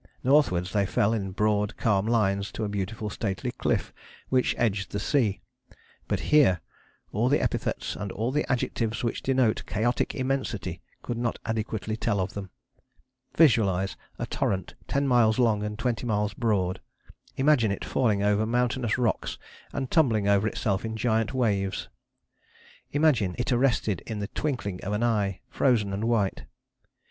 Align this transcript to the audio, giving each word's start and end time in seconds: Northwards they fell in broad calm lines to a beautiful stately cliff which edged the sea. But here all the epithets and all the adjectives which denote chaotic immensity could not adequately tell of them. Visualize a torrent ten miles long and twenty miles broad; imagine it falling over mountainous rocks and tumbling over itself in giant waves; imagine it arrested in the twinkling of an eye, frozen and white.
Northwards 0.23 0.73
they 0.73 0.87
fell 0.87 1.13
in 1.13 1.29
broad 1.29 1.77
calm 1.77 2.07
lines 2.07 2.51
to 2.53 2.63
a 2.63 2.67
beautiful 2.69 3.11
stately 3.11 3.51
cliff 3.51 3.93
which 4.29 4.55
edged 4.57 4.89
the 4.89 4.99
sea. 4.99 5.41
But 6.07 6.21
here 6.33 6.59
all 7.11 7.29
the 7.29 7.39
epithets 7.39 7.95
and 7.95 8.11
all 8.11 8.31
the 8.31 8.51
adjectives 8.51 9.03
which 9.03 9.21
denote 9.21 9.61
chaotic 9.67 10.15
immensity 10.15 10.81
could 11.03 11.19
not 11.19 11.37
adequately 11.45 11.95
tell 11.97 12.19
of 12.19 12.33
them. 12.33 12.49
Visualize 13.37 13.95
a 14.17 14.25
torrent 14.25 14.73
ten 14.87 15.07
miles 15.07 15.37
long 15.37 15.61
and 15.61 15.77
twenty 15.77 16.07
miles 16.07 16.33
broad; 16.33 16.81
imagine 17.37 17.71
it 17.71 17.85
falling 17.85 18.23
over 18.23 18.47
mountainous 18.47 18.97
rocks 18.97 19.37
and 19.71 19.91
tumbling 19.91 20.27
over 20.27 20.47
itself 20.47 20.83
in 20.83 20.97
giant 20.97 21.31
waves; 21.31 21.89
imagine 22.91 23.35
it 23.37 23.51
arrested 23.51 24.01
in 24.07 24.17
the 24.17 24.29
twinkling 24.29 24.83
of 24.83 24.93
an 24.93 25.03
eye, 25.03 25.41
frozen 25.51 25.93
and 25.93 26.05
white. 26.05 26.45